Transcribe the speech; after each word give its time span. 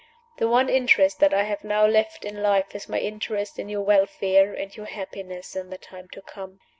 The 0.37 0.47
one 0.47 0.67
interest 0.67 1.19
that 1.19 1.31
I 1.31 1.43
have 1.43 1.63
now 1.63 1.85
left 1.85 2.25
in 2.25 2.41
life 2.41 2.73
is 2.73 2.89
my 2.89 2.99
interest 2.99 3.59
in 3.59 3.69
your 3.69 3.81
welfare 3.83 4.51
and 4.51 4.75
your 4.75 4.87
happiness 4.87 5.55
in 5.55 5.69
the 5.69 5.77
time 5.77 6.07
to 6.13 6.23
come. 6.23 6.59